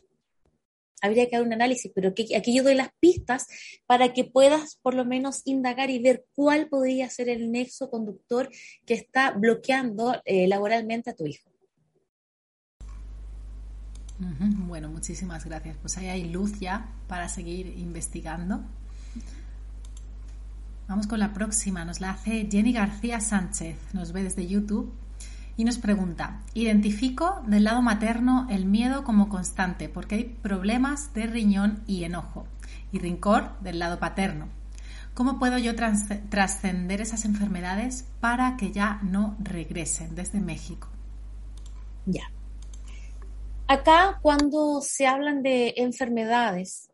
[1.04, 3.46] habría que dar un análisis, pero aquí yo doy las pistas
[3.86, 8.48] para que puedas por lo menos indagar y ver cuál podría ser el nexo conductor
[8.86, 11.50] que está bloqueando eh, laboralmente a tu hijo.
[14.18, 15.76] Bueno, muchísimas gracias.
[15.80, 18.62] Pues ahí hay luz ya para seguir investigando.
[20.88, 21.84] Vamos con la próxima.
[21.84, 23.76] Nos la hace Jenny García Sánchez.
[23.92, 24.92] Nos ve desde YouTube
[25.56, 31.26] y nos pregunta, identifico del lado materno el miedo como constante porque hay problemas de
[31.26, 32.46] riñón y enojo
[32.92, 34.48] y rincor del lado paterno.
[35.14, 40.88] ¿Cómo puedo yo trascender esas enfermedades para que ya no regresen desde México?
[42.04, 42.30] Ya.
[43.68, 46.90] Acá cuando se hablan de enfermedades,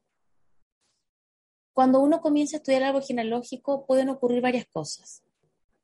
[1.73, 5.23] cuando uno comienza a estudiar algo genealógico pueden ocurrir varias cosas.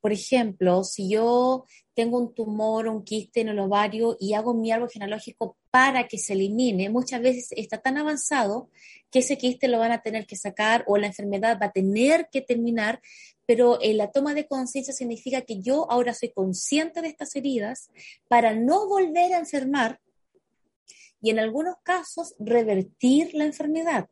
[0.07, 4.71] Por ejemplo, si yo tengo un tumor, un quiste en el ovario y hago mi
[4.71, 8.69] árbol genealógico para que se elimine, muchas veces está tan avanzado
[9.11, 12.29] que ese quiste lo van a tener que sacar o la enfermedad va a tener
[12.31, 13.01] que terminar,
[13.45, 17.89] pero en la toma de conciencia significa que yo ahora soy consciente de estas heridas
[18.29, 19.99] para no volver a enfermar
[21.21, 24.07] y en algunos casos revertir la enfermedad.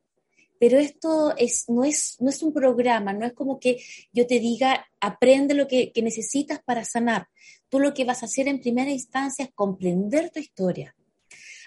[0.59, 3.81] Pero esto es, no, es, no es un programa, no es como que
[4.13, 7.27] yo te diga, aprende lo que, necesitas para sanar.
[7.69, 10.95] Tú lo que vas a hacer en primera instancia es comprender tu historia.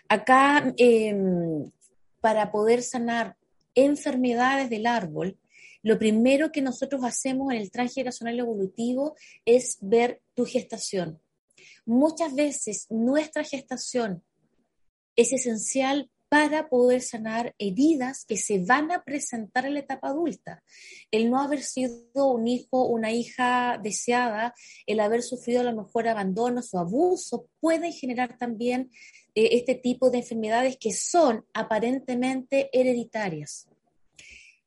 [0.09, 1.71] Acá, em,
[2.21, 3.37] para poder sanar
[3.75, 5.39] enfermedades del árbol,
[5.83, 11.21] lo primero que nosotros hacemos en el transgeneracional evolutivo es ver tu gestación.
[11.85, 14.23] Muchas veces nuestra gestación
[15.17, 20.63] es esencial para poder sanar heridas que se van a presentar en la etapa adulta.
[21.11, 24.55] El no haber sido un hijo, una hija deseada,
[24.87, 28.91] el haber sufrido a lo mejor abandono o abuso, puede generar también
[29.35, 33.69] eh, este tipo de enfermedades que son aparentemente hereditarias.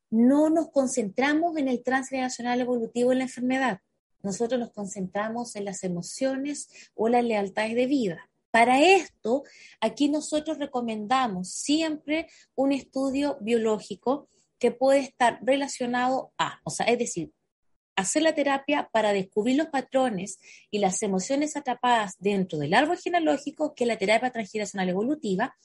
[0.09, 3.79] No nos concentramos en el transgeneracional evolutivo en la enfermedad.
[4.23, 8.30] Nosotros nos concentramos en las emociones o las lealtades de vida.
[8.51, 9.43] Para esto,
[9.79, 16.99] aquí nosotros recomendamos siempre un estudio biológico que puede estar relacionado a, o sea, es
[16.99, 17.31] decir,
[17.95, 23.73] hacer la terapia para descubrir los patrones y las emociones atrapadas dentro del árbol genealógico,
[23.73, 25.55] que es la terapia transgeneracional evolutiva,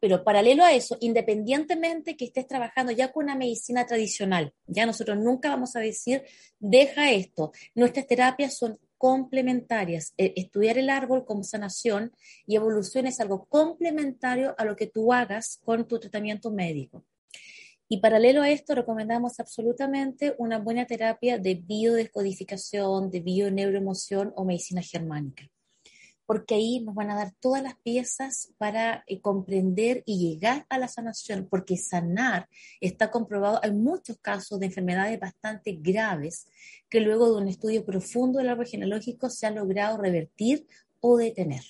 [0.00, 5.18] pero paralelo a eso, independientemente que estés trabajando ya con una medicina tradicional, ya nosotros
[5.18, 6.24] nunca vamos a decir,
[6.58, 7.52] deja esto.
[7.74, 10.14] Nuestras terapias son complementarias.
[10.16, 12.12] E, estudiar el árbol como sanación
[12.46, 17.04] y evolución es algo complementario a lo que tú hagas con tu tratamiento médico.
[17.88, 24.82] Y paralelo a esto, recomendamos absolutamente una buena terapia de biodescodificación, de bioneuroemoción o medicina
[24.82, 25.50] germánica
[26.26, 30.78] porque ahí nos van a dar todas las piezas para eh, comprender y llegar a
[30.78, 32.48] la sanación, porque sanar
[32.80, 36.46] está comprobado, hay muchos casos de enfermedades bastante graves
[36.88, 40.66] que luego de un estudio profundo del árbol genealógico se han logrado revertir
[41.00, 41.62] o detener.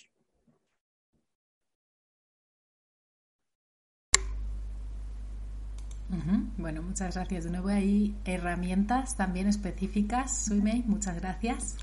[6.59, 7.44] Bueno, muchas gracias.
[7.44, 10.44] De nuevo hay herramientas también específicas.
[10.44, 11.76] Suimei, muchas gracias.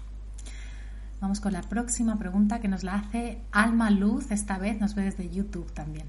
[1.22, 5.04] Vamos con la próxima pregunta que nos la hace Alma Luz, esta vez nos ve
[5.04, 6.08] desde YouTube también.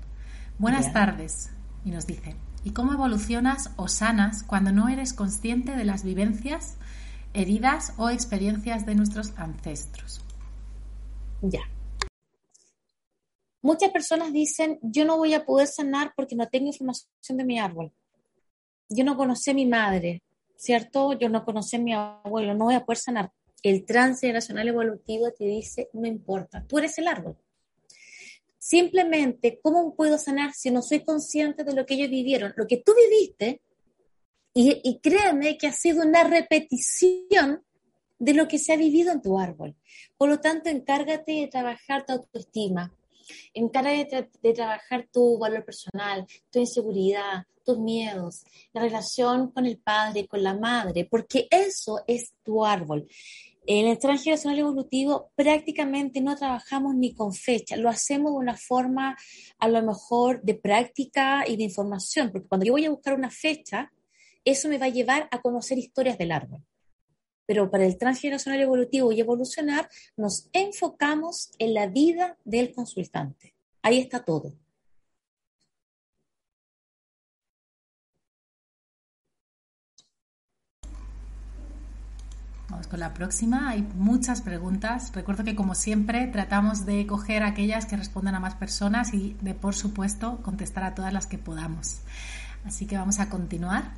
[0.59, 1.51] Buenas tardes.
[1.85, 6.77] Y nos dice, ¿y cómo evolucionas o sanas cuando no eres consciente de las vivencias,
[7.35, 10.21] heridas o experiencias de nuestros ancestros?
[11.43, 11.63] Ya.
[13.63, 17.59] Muchas personas dicen, yo no voy a poder sanar porque no tengo información de mi
[17.59, 17.91] árbol.
[18.89, 20.23] Yo no conocí a mi madre,
[20.57, 21.15] ¿cierto?
[21.15, 23.33] Yo no conocí a mi abuelo, no voy a poder sanar.
[23.63, 27.37] El transgeneracional evolutivo te dice, no importa, tú eres el árbol.
[28.59, 32.53] Simplemente, ¿cómo puedo sanar si no soy consciente de lo que ellos vivieron?
[32.57, 33.63] Lo que tú viviste,
[34.53, 37.63] y, y créeme que ha sido una repetición
[38.19, 39.77] de lo que se ha vivido en tu árbol.
[40.19, 42.93] Por lo tanto, encárgate de trabajar tu autoestima,
[43.55, 50.27] Encárgate de, trabajar tu valor personal, tu inseguridad, tus miedos, la relación con el padre,
[50.27, 53.07] con la madre, porque eso es tu árbol.
[53.73, 59.17] En el transgeneracional evolutivo prácticamente no trabajamos ni con fecha, lo hacemos de una forma
[59.61, 63.31] a lo mejor de práctica y de información, porque cuando yo voy a buscar una
[63.31, 63.93] fecha,
[64.45, 66.61] eso me va a llevar a conocer historias del árbol
[67.47, 73.55] pero para el transgeneracional evolutivo y evolucionar nos enfocamos en la vida del consultante.
[73.83, 74.53] Ahí está todo.
[82.89, 83.69] Con la próxima.
[83.71, 85.13] Hay muchas preguntas.
[85.15, 89.55] Recuerdo que como siempre tratamos de coger aquellas que respondan a más personas y de
[89.55, 92.01] por supuesto contestar a todas las que podamos.
[92.65, 93.91] Así que vamos a continuar.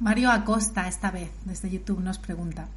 [0.00, 2.68] Mario Acosta, esta vez, desde YouTube, nos pregunta,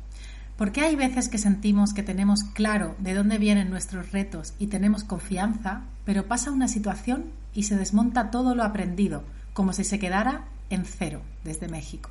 [0.58, 4.68] ¿por qué hay veces que sentimos que tenemos claro de dónde vienen nuestros retos y
[4.68, 10.00] tenemos confianza, pero pasa una situación y se desmonta todo lo aprendido, como si se
[10.00, 12.10] quedara en cero desde México?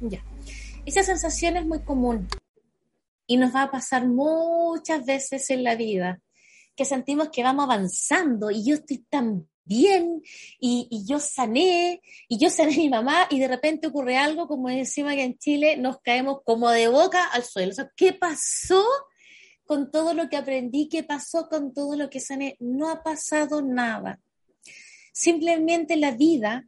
[0.00, 0.22] Ya.
[0.86, 2.28] Esa sensación es muy común
[3.26, 6.20] y nos va a pasar muchas veces en la vida,
[6.74, 10.22] que sentimos que vamos avanzando y yo estoy tan bien
[10.58, 14.68] y, yo sané y yo sané a mi mamá y de repente ocurre algo como
[14.68, 17.72] decimos que en Chile nos caemos como de boca al suelo.
[17.72, 18.82] O sea, ¿qué pasó
[19.66, 20.88] con todo lo que aprendí?
[20.88, 22.56] ¿Qué pasó con todo lo que sané?
[22.60, 24.18] No ha pasado nada.
[25.12, 26.64] Simplemente la vida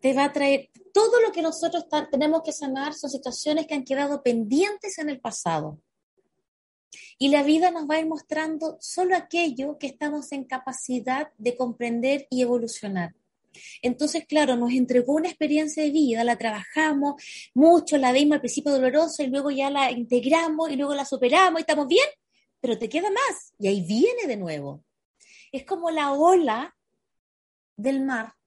[0.00, 3.84] te va a traer todo lo que nosotros tenemos que sanar son situaciones que han
[3.84, 5.80] quedado pendientes en el pasado.
[7.18, 11.56] Y la vida nos va a ir mostrando solo aquello que estamos en capacidad de
[11.56, 13.14] comprender y evolucionar.
[13.82, 17.22] Entonces, claro, nos entregó una experiencia de vida, la trabajamos
[17.54, 21.60] mucho, la vimos al principio dolorosa y luego ya la integramos y luego la superamos
[21.60, 22.06] y estamos bien,
[22.60, 24.84] pero te queda más y ahí viene de nuevo.
[25.50, 26.76] Es como la ola
[27.76, 28.37] del mar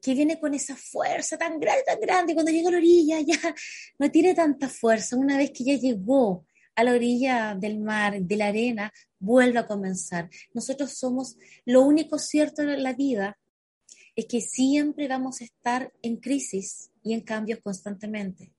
[0.00, 3.54] que viene con esa fuerza tan grande, tan grande, cuando llega a la orilla ya
[3.98, 8.36] no tiene tanta fuerza, una vez que ya llegó a la orilla del mar, de
[8.36, 10.30] la arena, vuelve a comenzar.
[10.54, 13.38] Nosotros somos, lo único cierto en la vida
[14.16, 18.52] es que siempre vamos a estar en crisis y en cambios constantemente.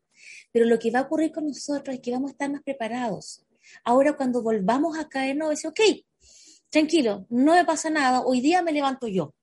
[0.51, 3.43] Pero lo que va a ocurrir con nosotros es que vamos a estar más preparados.
[3.83, 5.79] Ahora cuando volvamos a caer, no, decir, ok,
[6.69, 9.33] tranquilo, no me pasa nada, hoy día me levanto yo.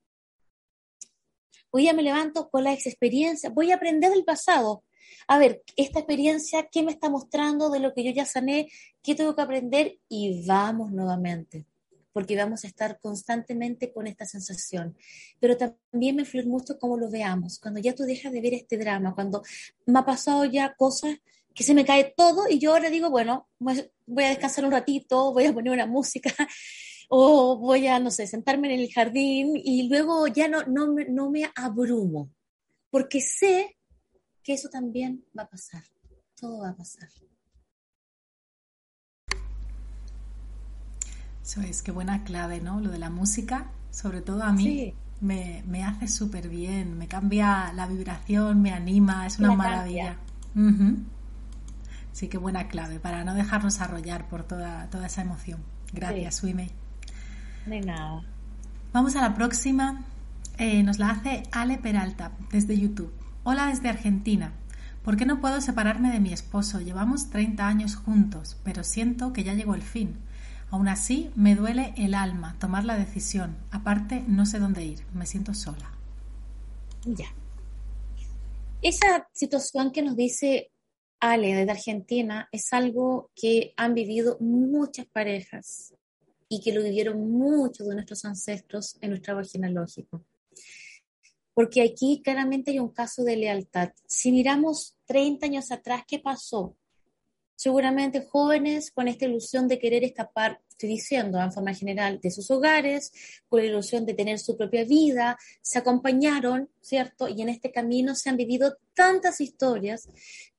[1.71, 4.85] Hoy día me levanto con la experiencia, voy a aprender del pasado,
[5.27, 8.69] a ver, esta experiencia, ¿qué me está mostrando de lo que yo ya sané?
[9.03, 9.99] ¿Qué tengo que aprender?
[10.09, 11.67] Y vamos nuevamente,
[12.15, 14.97] porque vamos a estar constantemente con esta sensación.
[15.41, 18.79] Pero también me influye mucho cómo lo veamos, cuando ya tú dejas de ver este
[18.79, 19.43] drama, cuando
[19.85, 21.19] me ha pasado ya cosas
[21.55, 25.33] que se me cae todo y yo ahora digo, bueno, voy a descansar un ratito,
[25.35, 26.33] voy a poner una música
[27.09, 31.31] o voy a, no sé, sentarme en el jardín y luego ya no, no, no
[31.31, 32.31] me abrumo,
[32.91, 33.77] porque sé
[34.43, 35.83] que eso también va a pasar,
[36.39, 37.09] todo va a pasar.
[41.43, 42.79] Eso es, qué buena clave, ¿no?
[42.81, 47.87] Lo de la música, sobre todo a mí, me, hace súper bien, me cambia la
[47.87, 50.19] vibración, me anima, es una maravilla.
[52.13, 55.63] Sí, qué buena clave, para no dejarnos arrollar por toda, toda esa emoción.
[55.93, 56.55] Gracias, sí.
[57.69, 58.23] De nada.
[58.95, 60.03] Vamos a la próxima.
[60.57, 63.13] Eh, nos la hace Ale Peralta desde YouTube.
[63.45, 64.55] Hola desde Argentina.
[65.05, 66.81] ¿Por qué no puedo separarme de mi esposo?
[66.81, 70.17] Llevamos 30 años juntos, pero siento que ya llegó el fin.
[70.71, 73.59] Aún así, me duele el alma tomar la decisión.
[73.71, 75.05] Aparte, no sé dónde ir.
[75.13, 75.91] Me siento sola.
[77.05, 77.29] Ya.
[78.81, 80.71] Esa situación que nos dice
[81.21, 85.93] Ale desde Argentina es algo que han vivido muchas parejas
[86.49, 90.25] y que lo vivieron muchos de nuestros ancestros en nuestro árbol genealógico.
[91.55, 93.91] porque aquí claramente hay un caso de lealtad.
[94.07, 96.77] Si miramos 30 años atrás, ¿qué pasó?
[97.57, 102.49] Seguramente jóvenes con esta ilusión de querer escapar, estoy diciendo en forma general, de sus
[102.53, 103.11] hogares,
[103.49, 107.27] con la ilusión de tener su propia vida, se acompañaron, ¿cierto?
[107.27, 110.09] Y en este camino se han vivido tantas historias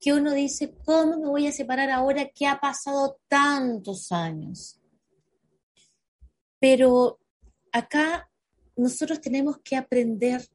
[0.02, 4.79] que uno dice, ¿cómo me voy a separar ahora que ha pasado tantos años?
[6.60, 7.20] Pero
[7.72, 8.30] acá
[8.76, 10.48] nosotros tenemos que aprender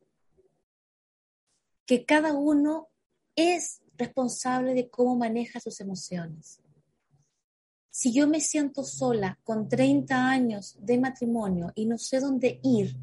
[1.86, 2.88] que cada uno
[3.36, 6.60] es responsable de cómo maneja sus emociones.
[7.90, 12.96] Si yo me siento sola con 30 años de matrimonio y no sé dónde ir,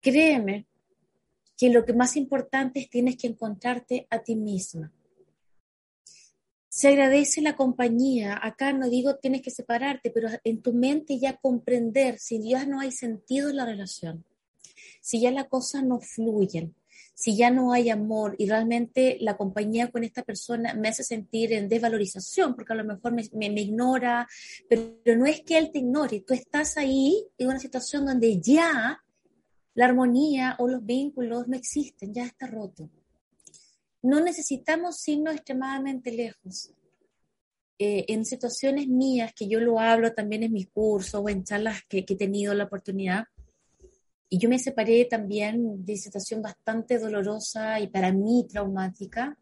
[0.00, 0.66] créeme
[1.56, 4.92] que lo que más importante es tienes que encontrarte a ti misma.
[6.74, 8.38] Se agradece la compañía.
[8.40, 12.80] Acá no digo tienes que separarte, pero en tu mente ya comprender si ya no
[12.80, 14.24] hay sentido en la relación
[15.00, 16.74] si ya las cosas no fluyen,
[17.14, 21.52] si ya no hay amor y realmente la compañía con esta persona me hace sentir
[21.52, 24.26] en desvalorización, porque a lo mejor me, ignora,
[24.68, 29.02] pero, no es que él te ignore, tú estás ahí en una situación donde ya
[29.74, 32.88] la armonía o los vínculos no existen, ya está roto.
[34.02, 36.72] No necesitamos irnos extremadamente lejos.
[37.78, 41.82] Eh, en situaciones mías, que yo lo hablo también en mis cursos o en charlas
[41.88, 43.24] que he tenido la oportunidad,
[44.28, 49.36] y yo me separé también de situación bastante dolorosa y para mí traumática.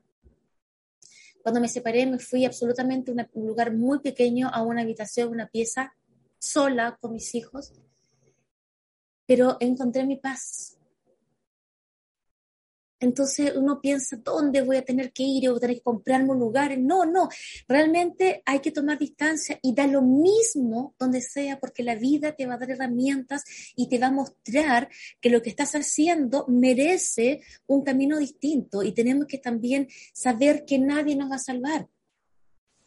[1.45, 5.47] Cuando me separé me fui absolutamente a un lugar muy pequeño, a una habitación, una
[5.47, 5.95] pieza,
[6.41, 7.73] sola con mis hijos,
[9.27, 10.80] pero encontré mi paz.
[13.01, 15.49] Entonces uno piensa, ¿dónde voy a tener que ir?
[15.49, 16.79] ¿O tener que comprarme un lugar?
[16.79, 17.31] No, no,
[17.67, 22.47] realmente hay que tomar distancia y da lo mismo donde sea, porque la vida te
[22.47, 23.43] va a dar herramientas
[23.75, 28.93] y te va a mostrar que lo que estás haciendo merece un camino distinto y
[28.93, 31.89] tenemos que también saber que nadie nos va a salvar.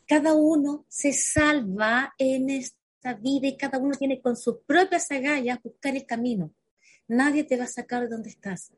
[0.05, 5.64] Cada uno se salva en esta vida y cada uno tiene con sus propias agallas
[5.64, 6.53] buscar el camino.
[7.07, 8.72] Nadie te va a sacar de donde estás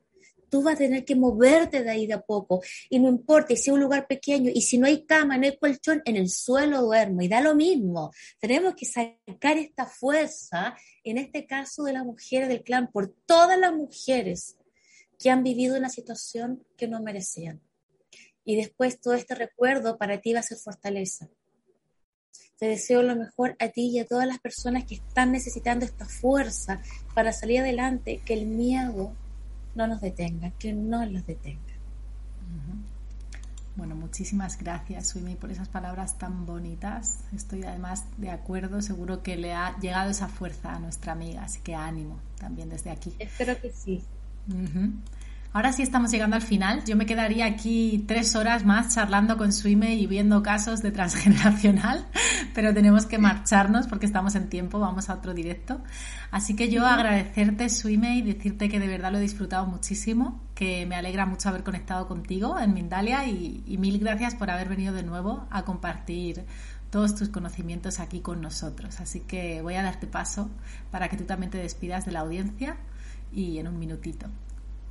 [0.49, 2.61] tú vas a tener que moverte de ahí de a poco.
[2.89, 5.57] Y no importa si es un lugar pequeño y si no hay cama, no hay
[5.57, 7.21] colchón, en el suelo duermo.
[7.21, 8.11] Y da lo mismo.
[8.39, 13.57] Tenemos que sacar esta fuerza, en este caso de las mujeres del clan, por todas
[13.59, 14.57] las mujeres
[15.17, 17.61] que han vivido una situación que no merecían.
[18.43, 21.29] Y después todo este recuerdo para ti va a ser fortaleza.
[22.57, 26.05] Te deseo lo mejor a ti y a todas las personas que están necesitando esta
[26.05, 26.81] fuerza
[27.13, 29.13] para salir adelante, que el miedo
[29.75, 31.61] no nos detenga, que no los detenga.
[33.75, 37.25] Bueno, muchísimas gracias, Suimi, por esas palabras tan bonitas.
[37.35, 41.59] Estoy además de acuerdo, seguro que le ha llegado esa fuerza a nuestra amiga, así
[41.59, 43.13] que ánimo también desde aquí.
[43.19, 44.01] Espero que sí.
[45.55, 46.83] Ahora sí estamos llegando al final.
[46.83, 52.05] Yo me quedaría aquí tres horas más charlando con Suime y viendo casos de transgeneracional,
[52.53, 55.81] pero tenemos que marcharnos porque estamos en tiempo, vamos a otro directo.
[56.29, 60.85] Así que yo agradecerte, Suime, y decirte que de verdad lo he disfrutado muchísimo, que
[60.85, 64.93] me alegra mucho haber conectado contigo en Mindalia y, y mil gracias por haber venido
[64.93, 66.43] de nuevo a compartir
[66.89, 68.99] todos tus conocimientos aquí con nosotros.
[68.99, 70.49] Así que voy a darte paso
[70.91, 72.75] para que tú también te despidas de la audiencia
[73.31, 74.27] y en un minutito.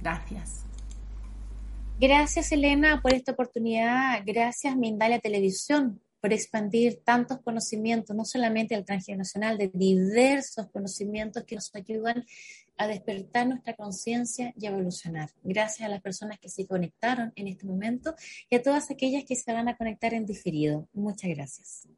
[0.01, 0.65] Gracias.
[2.01, 4.21] Gracias, Elena, por esta oportunidad.
[4.27, 11.55] Gracias, Mindalia Televisión, por expandir tantos conocimientos, no solamente al transgeneracional, de diversos conocimientos que
[11.55, 12.25] nos ayudan
[12.77, 15.31] a despertar nuestra conciencia y evolucionar.
[15.43, 18.15] Gracias a las personas que se conectaron en este momento
[18.51, 20.89] y a todas aquellas que se van a conectar en diferido.
[20.93, 21.89] Muchas gracias.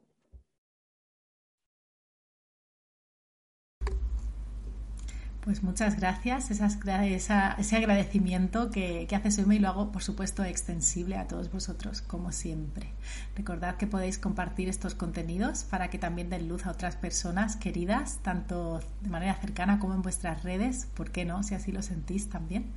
[5.47, 11.28] Pues muchas gracias, ese agradecimiento que, que hace y lo hago, por supuesto, extensible a
[11.28, 12.88] todos vosotros, como siempre.
[13.36, 18.18] Recordad que podéis compartir estos contenidos para que también den luz a otras personas queridas,
[18.24, 21.44] tanto de manera cercana como en vuestras redes, ¿por qué no?
[21.44, 22.72] Si así lo sentís también.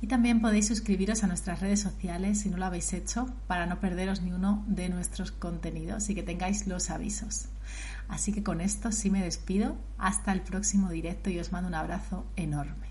[0.00, 3.80] Y también podéis suscribiros a nuestras redes sociales si no lo habéis hecho para no
[3.80, 7.48] perderos ni uno de nuestros contenidos y que tengáis los avisos.
[8.08, 9.76] Así que con esto sí me despido.
[9.98, 12.88] Hasta el próximo directo y os mando un abrazo enorme.